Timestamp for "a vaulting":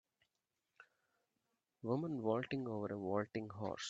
2.87-3.49